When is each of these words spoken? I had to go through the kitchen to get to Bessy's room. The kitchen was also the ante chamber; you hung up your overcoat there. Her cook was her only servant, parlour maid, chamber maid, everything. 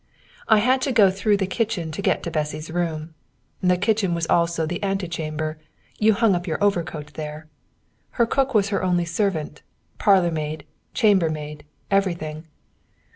I 0.47 0.57
had 0.57 0.81
to 0.81 0.91
go 0.91 1.11
through 1.11 1.37
the 1.37 1.45
kitchen 1.45 1.91
to 1.91 2.01
get 2.01 2.23
to 2.23 2.31
Bessy's 2.31 2.71
room. 2.71 3.13
The 3.61 3.77
kitchen 3.77 4.15
was 4.15 4.25
also 4.25 4.65
the 4.65 4.81
ante 4.81 5.07
chamber; 5.07 5.59
you 5.99 6.13
hung 6.15 6.33
up 6.33 6.47
your 6.47 6.57
overcoat 6.59 7.13
there. 7.13 7.47
Her 8.17 8.25
cook 8.25 8.55
was 8.55 8.69
her 8.69 8.81
only 8.81 9.05
servant, 9.05 9.61
parlour 9.99 10.31
maid, 10.31 10.65
chamber 10.95 11.29
maid, 11.29 11.65
everything. 11.91 12.47